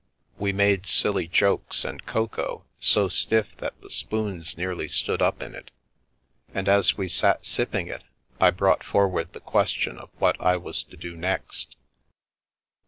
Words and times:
We 0.39 0.51
made 0.51 0.87
silly 0.87 1.27
jokes 1.27 1.85
and 1.85 2.03
cocoa 2.07 2.65
so 2.79 3.07
stiff 3.07 3.55
that 3.57 3.79
the 3.81 3.89
spoons 3.91 4.57
nearly 4.57 4.87
stood 4.87 5.21
up 5.21 5.43
in 5.43 5.53
it, 5.53 5.69
and 6.55 6.67
as 6.67 6.97
we 6.97 7.07
sat 7.07 7.45
sipping 7.45 7.87
it 7.87 8.03
I 8.39 8.49
brought 8.49 8.83
forward 8.83 9.33
the 9.33 9.39
question 9.39 9.99
of 9.99 10.09
what 10.17 10.41
I 10.41 10.57
was 10.57 10.81
to 10.81 10.97
do 10.97 11.15
next. 11.15 11.75